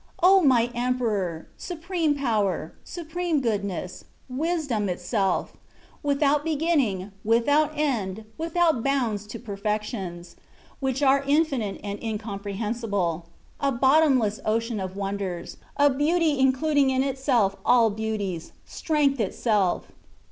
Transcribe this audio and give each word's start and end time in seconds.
O! 0.23 0.41
my 0.41 0.71
Emperor, 0.73 1.45
Supreme 1.57 2.15
Power, 2.15 2.73
Supreme 2.83 3.39
Goodness, 3.39 4.05
Wisdom 4.27 4.89
itself, 4.89 5.57
without 6.01 6.43
begin 6.43 6.79
ning, 6.79 7.11
without 7.23 7.71
end, 7.77 8.25
without 8.35 8.83
bounds 8.83 9.27
to 9.27 9.37
perfections, 9.37 10.37
which 10.79 11.03
are 11.03 11.23
infinite 11.27 11.79
and 11.83 12.01
incomprehensible, 12.03 13.27
a 13.59 13.71
bot 13.71 14.01
tomless 14.01 14.39
ocean 14.43 14.79
of 14.79 14.95
wonders, 14.95 15.57
a 15.77 15.87
Beauty 15.91 16.39
including 16.39 16.89
in 16.89 17.03
itself 17.03 17.55
all 17.63 17.91
beauties. 17.91 18.53
Strength 18.65 19.19
itself. 19.19 19.85